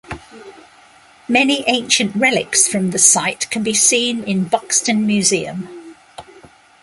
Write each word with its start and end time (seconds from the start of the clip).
Many 1.27 1.63
ancient 1.67 2.15
relics 2.15 2.67
from 2.67 2.89
the 2.89 2.97
site 2.97 3.47
can 3.51 3.61
be 3.61 3.75
seen 3.75 4.23
in 4.23 4.45
Buxton 4.45 5.05
Museum. 5.05 5.95